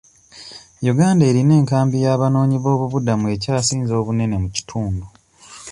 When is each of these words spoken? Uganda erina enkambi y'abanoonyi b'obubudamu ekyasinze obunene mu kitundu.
Uganda 0.91 1.23
erina 1.29 1.53
enkambi 1.59 1.97
y'abanoonyi 2.05 2.57
b'obubudamu 2.59 3.25
ekyasinze 3.35 3.93
obunene 3.99 4.35
mu 4.43 4.49
kitundu. 4.55 5.05